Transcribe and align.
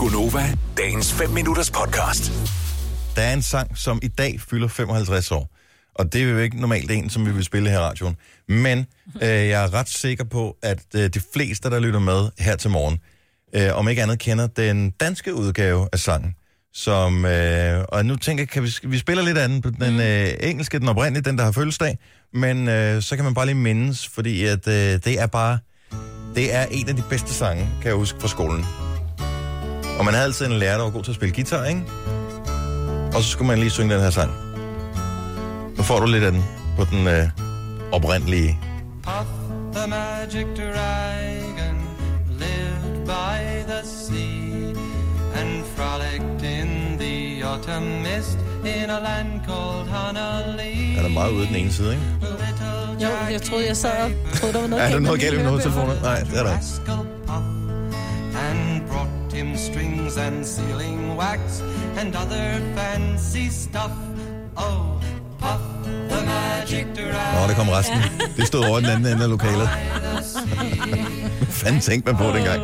Gunova, 0.00 0.56
dagens 0.76 1.12
5 1.12 1.30
minutters 1.30 1.70
podcast. 1.70 2.32
Der 3.16 3.22
er 3.22 3.32
en 3.32 3.42
sang, 3.42 3.78
som 3.78 3.98
i 4.02 4.08
dag 4.08 4.40
fylder 4.40 4.68
55 4.68 5.32
år. 5.32 5.56
Og 5.94 6.12
det 6.12 6.22
er 6.22 6.28
jo 6.30 6.38
ikke 6.38 6.60
normalt 6.60 6.90
en, 6.90 7.10
som 7.10 7.26
vi 7.26 7.32
vil 7.32 7.44
spille 7.44 7.70
her 7.70 7.78
i 7.78 7.80
radioen. 7.80 8.16
Men 8.48 8.78
øh, 9.22 9.28
jeg 9.28 9.64
er 9.64 9.74
ret 9.74 9.88
sikker 9.88 10.24
på, 10.24 10.56
at 10.62 10.82
øh, 10.94 11.10
de 11.14 11.20
fleste, 11.34 11.70
der 11.70 11.80
lytter 11.80 12.00
med 12.00 12.28
her 12.38 12.56
til 12.56 12.70
morgen, 12.70 12.98
øh, 13.54 13.76
om 13.76 13.88
ikke 13.88 14.02
andet 14.02 14.18
kender 14.18 14.46
den 14.46 14.90
danske 14.90 15.34
udgave 15.34 15.88
af 15.92 15.98
sangen. 15.98 16.34
Som, 16.74 17.24
øh, 17.24 17.84
og 17.88 18.06
nu 18.06 18.16
tænker 18.16 18.42
jeg, 18.42 18.48
kan 18.48 18.62
vi, 18.62 18.70
vi 18.82 18.98
spiller 18.98 19.24
lidt 19.24 19.38
anden 19.38 19.62
på 19.62 19.70
den 19.70 20.00
øh, 20.00 20.28
engelske, 20.40 20.78
den 20.78 20.88
oprindelige, 20.88 21.24
den 21.24 21.38
der 21.38 21.44
har 21.44 21.52
fødselsdag. 21.52 21.98
Men 22.34 22.68
øh, 22.68 23.02
så 23.02 23.16
kan 23.16 23.24
man 23.24 23.34
bare 23.34 23.46
lige 23.46 23.54
mindes, 23.54 24.08
fordi 24.08 24.44
at, 24.44 24.68
øh, 24.68 24.74
det 24.74 25.20
er 25.20 25.26
bare, 25.26 25.58
det 26.34 26.54
er 26.54 26.66
en 26.70 26.88
af 26.88 26.96
de 26.96 27.02
bedste 27.10 27.34
sange, 27.34 27.68
kan 27.80 27.88
jeg 27.88 27.94
huske 27.94 28.20
fra 28.20 28.28
skolen. 28.28 28.64
Og 30.00 30.06
man 30.06 30.14
havde 30.14 30.24
altid 30.24 30.46
en 30.46 30.52
lærer, 30.52 30.76
der 30.76 30.84
var 30.84 30.90
god 30.90 31.02
til 31.02 31.10
at 31.10 31.14
spille 31.14 31.34
guitar, 31.34 31.64
ikke? 31.64 31.82
Og 33.14 33.22
så 33.22 33.28
skulle 33.28 33.48
man 33.48 33.58
lige 33.58 33.70
synge 33.70 33.94
den 33.94 34.02
her 34.02 34.10
sang. 34.10 34.32
Nu 35.76 35.82
får 35.82 36.00
du 36.00 36.06
lidt 36.06 36.24
af 36.24 36.32
den 36.32 36.44
på 36.76 36.84
den 36.84 37.06
øh, 37.08 37.28
oprindelige. 37.92 38.58
Puff 39.02 39.30
the 39.74 39.90
magic 39.90 40.46
dragon 40.56 41.76
lived 42.38 43.06
by 43.06 43.36
the 43.70 43.80
sea 43.84 44.74
and 45.40 45.64
frolicked 45.76 46.42
in 46.58 46.98
the 46.98 47.44
autumn 47.46 48.02
mist 48.02 48.38
in 48.64 48.90
a 48.90 49.00
land 49.08 49.30
called 49.48 49.86
Honolulu. 49.88 51.06
Er 51.06 51.08
meget 51.08 51.32
ude 51.32 51.46
den 51.46 51.56
ene 51.56 51.72
side, 51.72 51.92
ikke? 51.92 52.04
Jo, 53.02 53.08
jeg 53.32 53.42
troede, 53.42 53.66
jeg 53.66 53.76
sad 53.76 53.90
og 54.04 54.38
troede, 54.38 54.54
der 54.54 54.60
var 54.60 54.68
noget 54.68 54.82
Er 54.84 54.86
der 54.86 54.92
galt 54.92 55.02
noget 55.02 55.20
galt 55.20 55.36
med 55.36 55.46
hovedtelefoner? 55.46 56.00
Nej, 56.02 56.20
det 56.20 56.38
er 56.38 56.42
der 56.42 56.52
ikke. 56.52 57.10
and 58.50 58.88
brought 58.88 59.19
him 59.32 59.56
strings 59.56 60.16
and 60.16 60.44
sealing 60.46 61.16
wax 61.18 61.62
and 62.00 62.14
other 62.16 62.60
fancy 62.76 63.48
stuff. 63.50 63.92
Oh, 64.56 65.00
Puff 65.38 65.60
the 66.10 66.26
magic 66.26 66.86
dragon. 66.96 67.40
Nå, 67.40 67.48
der 67.48 67.54
kom 67.54 67.68
resten. 67.68 67.96
Det 68.36 68.46
stod 68.46 68.64
over 68.64 68.78
i 68.78 68.82
den 68.82 68.90
anden 68.90 69.12
ende 69.12 69.22
af 69.24 69.30
lokalet. 69.30 69.68
Fanden 71.48 71.80
tænkte 71.80 72.12
man 72.12 72.16
på 72.16 72.36
dengang? 72.36 72.62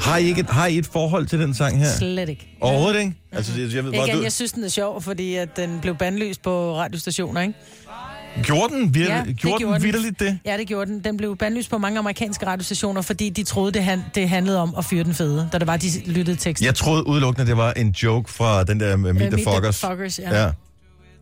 Har 0.00 0.16
I, 0.16 0.24
ikke 0.24 0.40
et, 0.40 0.50
har 0.50 0.66
I 0.66 0.78
et 0.78 0.86
forhold 0.86 1.26
til 1.26 1.38
den 1.40 1.54
sang 1.54 1.78
her? 1.78 1.86
Slet 1.98 2.28
ikke. 2.28 2.56
Overhovedet 2.60 3.00
ikke? 3.00 3.14
Altså, 3.32 3.60
jeg, 3.60 3.74
jeg 3.74 3.84
ved 3.84 3.92
bare, 3.92 4.06
Igen, 4.06 4.16
du... 4.16 4.22
jeg 4.22 4.32
synes, 4.32 4.52
den 4.52 4.64
er 4.64 4.68
sjov, 4.68 5.02
fordi 5.02 5.34
at 5.34 5.56
den 5.56 5.78
blev 5.80 5.96
bandlyst 5.96 6.42
på 6.42 6.76
radiostationer, 6.76 7.40
ikke? 7.40 7.54
Gjorde 8.42 8.74
den, 8.74 8.94
vir... 8.94 9.04
Ja, 9.04 9.16
ja, 9.16 9.24
det 9.24 9.36
gjorde 9.36 9.64
den 9.64 9.72
den. 9.72 9.82
vidderligt 9.82 10.20
det? 10.20 10.38
Ja, 10.44 10.56
det 10.56 10.66
gjorde 10.66 10.90
den. 10.90 11.04
Den 11.04 11.16
blev 11.16 11.36
bandlyst 11.36 11.70
på 11.70 11.78
mange 11.78 11.98
amerikanske 11.98 12.46
radiostationer, 12.46 13.02
fordi 13.02 13.30
de 13.30 13.42
troede, 13.44 13.72
det, 13.72 13.84
han, 13.84 14.02
det 14.14 14.28
handlede 14.28 14.60
om 14.60 14.74
at 14.78 14.84
fyre 14.84 15.04
den 15.04 15.14
fede, 15.14 15.48
da 15.52 15.58
det 15.58 15.66
var, 15.66 15.76
de 15.76 15.86
lyttede 16.06 16.36
teksten. 16.36 16.66
Jeg 16.66 16.74
troede 16.74 17.06
udelukkende, 17.06 17.46
det 17.46 17.56
var 17.56 17.72
en 17.72 17.90
joke 17.90 18.32
fra 18.32 18.64
den 18.64 18.80
der 18.80 18.96
med 18.96 19.12
Meet 19.12 19.32
Øh, 19.32 19.38
the 19.38 19.44
Fuckers. 19.54 19.80
Fuckers, 19.80 20.18
ja. 20.18 20.42
ja. 20.42 20.50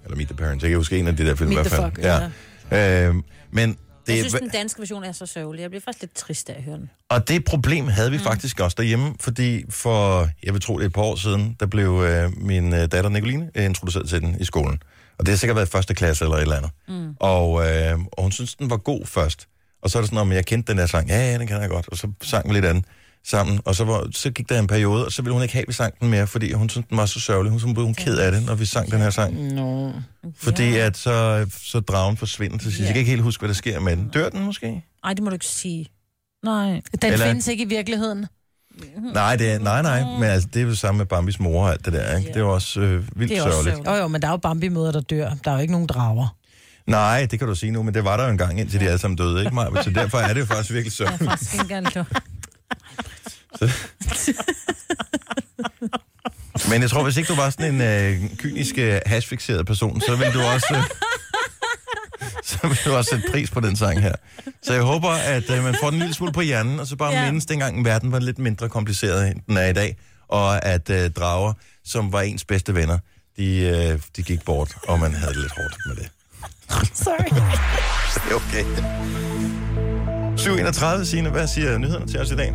Eller 0.04 0.16
Meet 0.16 0.28
the 0.28 0.36
Parents. 0.36 0.62
Jeg 0.62 0.70
kan 0.70 0.76
huske 0.76 0.98
en 0.98 1.06
af 1.06 1.16
de 1.16 1.26
der 1.26 1.34
film 1.34 1.50
i 1.50 1.54
Meet 1.54 1.68
hvert 1.68 1.92
the 1.94 2.04
fald. 2.04 2.28
Fuck, 2.62 2.72
ja. 2.72 3.08
Øh, 3.08 3.14
men 3.50 3.76
det, 4.06 4.12
Jeg 4.12 4.18
synes, 4.18 4.34
den 4.34 4.48
danske 4.48 4.80
version 4.80 5.04
er 5.04 5.12
så 5.12 5.26
sørgelig. 5.26 5.62
Jeg 5.62 5.70
bliver 5.70 5.82
faktisk 5.84 6.02
lidt 6.02 6.14
trist 6.14 6.50
af 6.50 6.54
at 6.56 6.62
høre 6.62 6.76
den. 6.76 6.90
Og 7.08 7.28
det 7.28 7.44
problem 7.44 7.88
havde 7.88 8.10
vi 8.10 8.16
mm. 8.16 8.22
faktisk 8.22 8.60
også 8.60 8.74
derhjemme, 8.78 9.14
fordi 9.20 9.64
for, 9.70 10.28
jeg 10.42 10.52
vil 10.52 10.60
tro 10.62 10.76
det 10.76 10.82
er 10.82 10.86
et 10.86 10.92
par 10.92 11.02
år 11.02 11.16
siden, 11.16 11.56
der 11.60 11.66
blev 11.66 12.04
øh, 12.06 12.30
min 12.36 12.72
øh, 12.72 12.80
datter 12.80 13.08
Nicoline 13.08 13.50
øh, 13.54 13.64
introduceret 13.64 14.08
til 14.08 14.20
den 14.20 14.36
i 14.40 14.44
skolen. 14.44 14.78
Og 15.18 15.26
det 15.26 15.28
har 15.28 15.36
sikkert 15.36 15.56
været 15.56 15.66
i 15.66 15.70
første 15.70 15.94
klasse 15.94 16.24
eller 16.24 16.36
et 16.36 16.42
eller 16.42 16.56
andet. 16.56 16.70
Mm. 16.88 17.16
Og, 17.20 17.66
øh, 17.66 17.98
og 18.12 18.22
hun 18.22 18.32
synes, 18.32 18.54
den 18.54 18.70
var 18.70 18.76
god 18.76 19.06
først. 19.06 19.48
Og 19.82 19.90
så 19.90 19.98
er 19.98 20.02
det 20.02 20.10
sådan, 20.10 20.30
at 20.30 20.36
jeg 20.36 20.46
kendte 20.46 20.72
den 20.72 20.78
der 20.78 20.86
sang. 20.86 21.08
Ja, 21.08 21.32
ja, 21.32 21.38
den 21.38 21.46
kan 21.46 21.60
jeg 21.60 21.68
godt. 21.68 21.88
Og 21.88 21.96
så 21.96 22.08
sang 22.22 22.48
vi 22.48 22.54
lidt 22.54 22.64
andet 22.64 22.84
sammen. 23.24 23.60
Og 23.64 23.74
så, 23.74 23.84
var, 23.84 24.08
så 24.12 24.30
gik 24.30 24.48
der 24.48 24.58
en 24.58 24.66
periode, 24.66 25.04
og 25.04 25.12
så 25.12 25.22
ville 25.22 25.32
hun 25.32 25.42
ikke 25.42 25.54
have, 25.54 25.62
at 25.62 25.68
vi 25.68 25.72
sang 25.72 26.00
den 26.00 26.10
mere, 26.10 26.26
fordi 26.26 26.52
hun 26.52 26.68
synes, 26.68 26.86
den 26.88 26.96
var 26.96 27.06
så 27.06 27.20
sørgelig. 27.20 27.60
Hun 27.60 27.74
blev 27.74 27.84
hun 27.84 27.94
ked 27.94 28.18
af 28.18 28.32
det, 28.32 28.46
når 28.46 28.54
vi 28.54 28.64
sang 28.64 28.90
den 28.90 29.00
her 29.00 29.10
sang. 29.10 29.54
Nå. 29.54 29.92
Fordi 30.36 30.76
at 30.76 30.96
så, 30.96 31.46
så 31.62 31.80
dragen 31.80 32.16
forsvinder 32.16 32.58
til 32.58 32.72
sidst. 32.72 32.80
Jeg 32.80 32.88
kan 32.88 32.96
ikke 32.96 33.10
helt 33.10 33.22
huske, 33.22 33.40
hvad 33.40 33.48
der 33.48 33.54
sker 33.54 33.80
med 33.80 33.96
den. 33.96 34.08
Dør 34.08 34.28
den 34.28 34.44
måske? 34.44 34.84
Ej, 35.04 35.14
det 35.14 35.22
må 35.22 35.30
du 35.30 35.34
ikke 35.34 35.46
sige. 35.46 35.86
Nej. 36.44 36.80
Den 37.02 37.12
Eller... 37.12 37.26
findes 37.26 37.48
ikke 37.48 37.64
i 37.64 37.68
virkeligheden. 37.68 38.26
Nej, 39.14 39.36
det 39.36 39.52
er, 39.52 39.58
nej, 39.58 39.82
nej. 39.82 40.02
Men 40.04 40.22
altså, 40.24 40.48
det 40.54 40.62
er 40.62 40.66
jo 40.66 40.74
samme 40.74 40.98
med 40.98 41.06
Bambis 41.06 41.40
mor 41.40 41.64
og 41.66 41.72
alt 41.72 41.84
det 41.84 41.92
der. 41.92 42.16
Ikke? 42.16 42.28
Det 42.28 42.36
er 42.36 42.40
jo 42.40 42.54
også 42.54 42.80
øh, 42.80 43.02
vildt 43.18 43.30
Det 43.30 43.38
er 43.38 43.42
også 43.42 43.52
sørgeligt. 43.52 43.76
sørgeligt. 43.76 43.88
Jo, 43.98 44.02
jo, 44.02 44.08
men 44.08 44.22
der 44.22 44.28
er 44.28 44.32
jo 44.32 44.36
Bambi-møder, 44.36 44.92
der 44.92 45.00
dør. 45.00 45.30
Der 45.44 45.50
er 45.50 45.54
jo 45.54 45.60
ikke 45.60 45.72
nogen 45.72 45.86
drager. 45.86 46.36
Nej, 46.86 47.26
det 47.30 47.38
kan 47.38 47.48
du 47.48 47.54
sige 47.54 47.72
nu, 47.72 47.82
men 47.82 47.94
det 47.94 48.04
var 48.04 48.16
der 48.16 48.24
jo 48.24 48.30
engang, 48.30 48.60
indtil 48.60 48.80
de 48.80 48.86
alle 48.86 48.98
sammen 48.98 49.16
døde, 49.16 49.40
ikke 49.40 49.54
Maja? 49.54 49.82
Så 49.82 49.90
derfor 49.90 50.18
er 50.18 50.32
det 50.34 50.40
jo 50.40 50.46
faktisk 50.46 50.72
virkelig 50.72 51.00
Jeg 51.00 51.04
er 51.04 51.08
sørgeligt. 51.10 51.30
faktisk 51.30 51.52
ikke 51.54 51.62
engang 51.62 51.86
klar. 51.86 52.06
Men 56.70 56.82
jeg 56.82 56.90
tror, 56.90 57.02
hvis 57.02 57.16
ikke 57.16 57.28
du 57.28 57.34
var 57.34 57.50
sådan 57.50 57.74
en 57.74 57.80
øh, 57.80 58.30
kynisk, 58.38 58.74
øh, 58.78 59.00
hashfixeret 59.06 59.66
person, 59.66 60.00
så 60.00 60.16
vil 60.16 60.26
du 60.34 60.40
også... 60.42 60.66
Øh, 60.76 60.82
så 62.54 62.68
vil 62.68 62.78
du 62.84 62.94
også 62.96 63.10
sætte 63.10 63.30
pris 63.30 63.50
på 63.50 63.60
den 63.60 63.76
sang 63.76 64.00
her. 64.02 64.12
Så 64.62 64.72
jeg 64.72 64.82
håber, 64.82 65.08
at 65.10 65.50
øh, 65.50 65.64
man 65.64 65.74
får 65.80 65.90
den 65.90 65.94
en 65.94 66.00
lille 66.00 66.14
smule 66.14 66.32
på 66.32 66.40
hjernen, 66.40 66.80
og 66.80 66.86
så 66.86 66.96
bare 66.96 67.12
ja. 67.12 67.24
Mindes 67.24 67.46
dengang, 67.46 67.84
verden 67.84 68.12
var 68.12 68.18
lidt 68.18 68.38
mindre 68.38 68.68
kompliceret, 68.68 69.28
end 69.30 69.40
den 69.46 69.56
er 69.56 69.66
i 69.66 69.72
dag, 69.72 69.96
og 70.28 70.64
at 70.64 70.90
øh, 70.90 71.10
drager, 71.10 71.52
som 71.84 72.12
var 72.12 72.20
ens 72.20 72.44
bedste 72.44 72.74
venner, 72.74 72.98
de, 73.36 73.58
øh, 73.58 74.00
de 74.16 74.22
gik 74.22 74.44
bort, 74.44 74.74
og 74.88 75.00
man 75.00 75.14
havde 75.14 75.32
det 75.32 75.40
lidt 75.42 75.52
hårdt 75.56 75.76
med 75.86 75.96
det. 75.96 76.10
Sorry. 76.94 77.28
Det 78.14 78.30
er 78.30 78.34
okay. 78.34 78.64
731, 80.36 81.06
Signe, 81.06 81.30
hvad 81.30 81.46
siger 81.46 81.78
nyhederne 81.78 82.06
til 82.06 82.20
os 82.20 82.30
i 82.30 82.36
dag? 82.36 82.54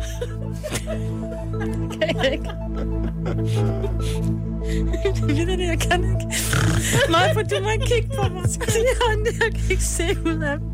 Det 5.28 5.40
er 5.40 5.56
det, 5.56 5.66
jeg 5.68 5.78
kan 5.80 6.04
ikke. 6.04 6.36
Nej, 7.16 7.34
for 7.34 7.42
du 7.42 7.56
må 7.62 7.70
ikke 7.70 7.86
kigge 7.86 8.08
på 8.16 8.22
mig. 8.34 8.42
Jeg 9.40 9.52
kan 9.54 9.70
ikke 9.70 9.84
se 9.84 10.16
ud 10.24 10.40
af 10.42 10.58
dem. 10.58 10.66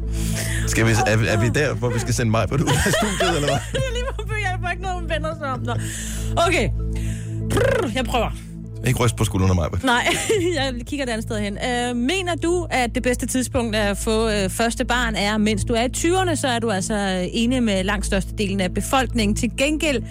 Skal 0.68 0.86
vi, 0.86 0.90
er, 0.90 1.16
er 1.34 1.40
vi 1.40 1.48
der, 1.48 1.74
hvor 1.74 1.90
vi 1.90 1.98
skal 1.98 2.14
sende 2.14 2.30
mig 2.30 2.48
på 2.48 2.56
det 2.56 2.62
ud 2.68 2.68
af 2.68 2.92
studiet, 2.92 3.36
eller 3.36 3.48
hvad? 3.48 3.58
Det 3.72 3.82
er 3.88 3.92
lige 3.92 4.04
på 4.16 4.34
jeg 4.42 4.58
får 4.62 4.70
ikke 4.70 4.82
noget, 4.82 5.08
venner 5.08 5.34
sig 5.38 5.48
om. 5.52 5.60
Nå. 5.60 5.72
Okay. 6.36 6.68
Brrr, 7.50 7.90
Jeg 7.94 8.04
prøver. 8.04 8.30
Ikke 8.86 9.04
ryst 9.04 9.16
på 9.16 9.24
skuldrene 9.24 9.62
af 9.62 9.70
mig. 9.72 9.84
Nej, 9.84 10.06
jeg 10.56 10.74
kigger 10.86 11.06
et 11.06 11.10
andet 11.10 11.22
sted 11.22 11.40
hen. 11.40 11.58
Øh, 11.58 11.96
mener 11.96 12.34
du, 12.34 12.66
at 12.70 12.94
det 12.94 13.02
bedste 13.02 13.26
tidspunkt 13.26 13.76
at 13.76 13.98
få 13.98 14.28
øh, 14.28 14.50
første 14.50 14.84
barn 14.84 15.14
er, 15.14 15.38
mens 15.38 15.64
du 15.64 15.72
er 15.74 15.82
i 15.82 15.88
20'erne, 15.96 16.34
så 16.34 16.48
er 16.48 16.58
du 16.58 16.70
altså 16.70 17.28
enig 17.32 17.62
med 17.62 17.84
langt 17.84 18.06
størstedelen 18.06 18.60
af 18.60 18.74
befolkningen. 18.74 19.36
Til 19.36 19.50
gengæld 19.58 20.02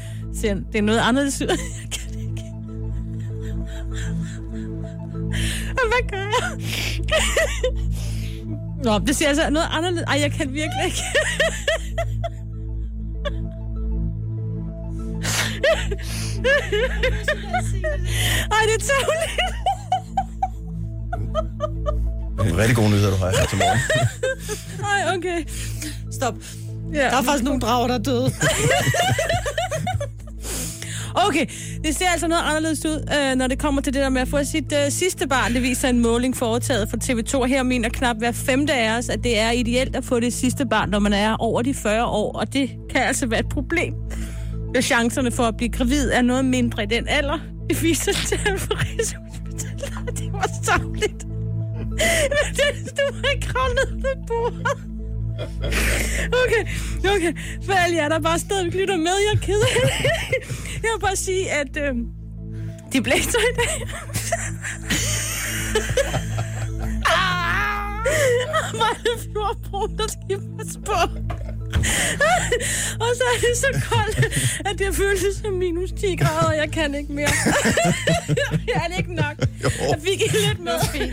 ser 0.41 0.53
det 0.53 0.78
er 0.78 0.81
noget 0.81 1.00
anderledes 1.00 1.41
Hvad 5.73 6.09
gør 6.09 6.17
jeg? 6.17 6.59
Nå, 8.83 8.99
det 8.99 9.15
ser 9.15 9.27
altså 9.27 9.49
noget 9.49 9.67
anderledes. 9.71 10.05
Ej, 10.07 10.19
jeg 10.21 10.31
kan 10.31 10.53
virkelig 10.53 10.85
ikke. 10.85 11.01
Ej, 18.51 18.61
det 18.67 18.75
er 18.75 18.83
tåligt. 18.89 19.31
Nogle 22.37 22.57
rigtig 22.57 22.75
gode 22.75 22.89
nyheder, 22.89 23.11
du 23.11 23.17
har 23.17 23.29
her 23.29 23.45
til 23.45 23.57
morgen. 23.57 23.79
Ej, 24.83 25.15
okay. 25.17 25.43
Stop. 26.11 26.33
Ja. 26.93 26.99
Der 26.99 27.17
er 27.17 27.23
faktisk 27.23 27.43
nogle 27.43 27.59
drager, 27.61 27.87
der 27.87 27.95
er 27.95 27.99
døde. 27.99 28.31
Okay, 31.15 31.45
det 31.83 31.95
ser 31.95 32.09
altså 32.09 32.27
noget 32.27 32.43
anderledes 32.45 32.85
ud, 32.85 33.07
øh, 33.17 33.35
når 33.35 33.47
det 33.47 33.59
kommer 33.59 33.81
til 33.81 33.93
det 33.93 34.01
der 34.01 34.09
med 34.09 34.21
at 34.21 34.27
få 34.27 34.43
sit 34.43 34.73
øh, 34.73 34.91
sidste 34.91 35.27
barn. 35.27 35.53
Det 35.53 35.61
viser 35.61 35.89
en 35.89 35.99
måling 35.99 36.37
foretaget 36.37 36.89
for 36.89 36.97
TV2. 37.03 37.45
Her 37.45 37.63
mener 37.63 37.89
knap 37.89 38.17
hver 38.17 38.31
femte 38.31 38.73
af 38.73 38.97
os, 38.97 39.09
at 39.09 39.23
det 39.23 39.39
er 39.39 39.51
ideelt 39.51 39.95
at 39.95 40.05
få 40.05 40.19
det 40.19 40.33
sidste 40.33 40.65
barn, 40.65 40.89
når 40.89 40.99
man 40.99 41.13
er 41.13 41.35
over 41.35 41.61
de 41.61 41.73
40 41.73 42.05
år. 42.05 42.31
Og 42.31 42.53
det 42.53 42.69
kan 42.89 43.01
altså 43.01 43.27
være 43.27 43.39
et 43.39 43.49
problem. 43.49 43.93
Hvis 44.71 44.85
chancerne 44.85 45.31
for 45.31 45.43
at 45.43 45.57
blive 45.57 45.69
gravid 45.69 46.11
er 46.11 46.22
noget 46.22 46.45
mindre 46.45 46.84
i 46.84 46.85
den 46.85 47.07
alder. 47.07 47.40
Det 47.69 47.84
viser 47.84 48.11
tal 48.13 48.59
for 48.59 48.73
Rigshospitalet. 48.73 50.17
Det 50.17 50.34
var 50.34 50.49
savligt. 50.63 51.25
Men 51.90 52.51
det, 52.57 52.97
du 52.97 53.16
har 53.16 53.31
ikke 53.34 53.47
ned 53.75 54.01
på 54.01 54.07
bordet. 54.28 54.94
Okay, 56.46 56.64
okay. 57.16 57.34
For 57.66 57.73
alle 57.73 57.96
jer, 57.96 58.09
der 58.09 58.20
bare 58.20 58.40
stadigvæk 58.40 58.73
lytter 58.73 58.97
med, 58.97 59.05
jeg 59.05 59.34
er 59.34 59.46
ked 59.46 59.61
af 59.61 59.67
det. 59.82 59.91
Jeg 60.84 60.90
vil 60.93 60.99
bare 61.02 61.16
sige, 61.16 61.52
at 61.52 61.78
øh, 61.78 61.96
de 62.93 63.02
blæser 63.02 63.40
i 63.40 63.55
dag. 63.58 63.87
Meget 68.78 69.20
fjordbro, 69.34 69.87
der 69.97 70.08
skal 70.08 70.41
passe 70.58 70.79
på. 70.79 70.93
Og 73.03 73.09
så 73.16 73.23
er 73.34 73.40
det 73.40 73.58
så 73.58 73.88
koldt, 73.90 74.17
at 74.66 74.79
det 74.79 74.96
føles 74.96 75.35
som 75.43 75.53
minus 75.53 75.91
10 75.91 76.16
grader, 76.16 76.47
og 76.47 76.58
jeg 76.58 76.72
kan 76.72 76.96
ikke 76.96 77.14
mere. 77.14 77.29
jeg 78.67 78.88
er 78.90 78.97
ikke 78.97 79.14
nok. 79.14 79.35
Jo. 79.64 79.70
Jeg 79.90 79.99
fik 80.02 80.22
ikke 80.22 80.38
lidt 80.47 80.59
med. 80.59 80.73
Undskyld. 80.73 81.11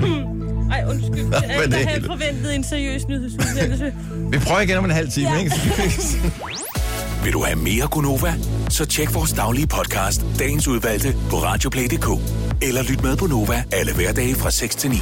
men 0.00 0.47
Det 0.68 1.34
er 1.34 1.50
jeg 1.50 1.70
havde 1.70 1.86
helt- 1.86 2.06
forventet 2.06 2.54
en 2.54 2.64
seriøs 2.64 3.08
nyhedsudsendelse. 3.08 3.92
Vi 4.30 4.38
prøver 4.38 4.60
igen 4.60 4.76
om 4.76 4.84
en 4.84 4.90
halv 4.90 5.10
time, 5.10 5.30
Ja. 5.30 5.38
ikke? 5.38 5.52
Vil 7.24 7.32
du 7.32 7.44
have 7.44 7.56
mere 7.56 7.86
Gunova? 7.90 8.34
Så 8.70 8.84
tjek 8.84 9.14
vores 9.14 9.32
daglige 9.32 9.66
podcast, 9.66 10.22
dagens 10.38 10.68
udvalgte, 10.68 11.14
på 11.30 11.36
radioplay.dk. 11.36 12.08
Eller 12.62 12.82
lyt 12.82 13.02
med 13.02 13.16
på 13.16 13.26
Nova 13.26 13.64
alle 13.72 13.94
hverdage 13.94 14.34
fra 14.34 14.50
6 14.50 14.76
til 14.76 14.90
9. 14.90 14.96